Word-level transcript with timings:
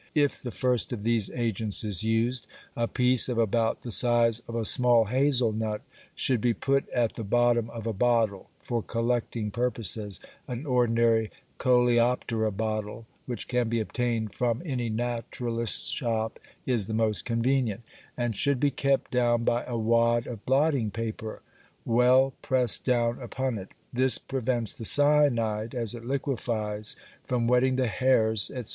If 0.15 0.41
the 0.41 0.49
first 0.49 0.91
of 0.91 1.03
these 1.03 1.29
agents 1.29 1.83
is 1.83 2.03
used, 2.03 2.47
a 2.75 2.87
piece 2.87 3.29
of 3.29 3.37
about 3.37 3.81
the 3.81 3.91
size 3.91 4.41
of 4.47 4.55
a 4.55 4.65
small 4.65 5.05
hazel 5.05 5.51
nut 5.51 5.81
should 6.15 6.41
be 6.41 6.55
put 6.55 6.89
at 6.89 7.13
the 7.13 7.23
bottom 7.23 7.69
of 7.69 7.85
a 7.85 7.93
bottle 7.93 8.49
(for 8.59 8.81
collecting 8.81 9.51
purposes, 9.51 10.19
an 10.47 10.65
ordinary 10.65 11.29
"Coleoptera 11.59 12.49
bottle", 12.51 13.05
which 13.27 13.47
can 13.47 13.69
be 13.69 13.79
obtained 13.79 14.33
from 14.33 14.63
any 14.65 14.89
naturalist's 14.89 15.89
shop, 15.91 16.39
is 16.65 16.87
the 16.87 16.95
most 16.95 17.23
convenient) 17.23 17.81
and 18.17 18.35
should 18.35 18.59
be 18.59 18.71
kept 18.71 19.11
down 19.11 19.43
by 19.43 19.63
a 19.65 19.77
wad 19.77 20.25
of 20.25 20.43
blotting 20.47 20.89
paper, 20.89 21.43
well 21.85 22.33
pressed 22.41 22.83
down 22.85 23.19
upon 23.21 23.59
it; 23.59 23.71
this 23.93 24.17
prevents 24.17 24.75
the 24.75 24.83
cyanide, 24.83 25.75
as 25.75 25.93
it 25.93 26.03
liquifies, 26.03 26.95
from 27.23 27.45
wetting 27.45 27.75
the 27.75 27.85
hairs, 27.85 28.49
etc. 28.49 28.69